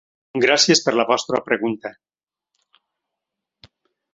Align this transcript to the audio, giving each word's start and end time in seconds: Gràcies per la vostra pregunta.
Gràcies 0.43 0.79
per 0.85 0.93
la 0.95 1.05
vostra 1.11 1.41
pregunta. 1.49 1.91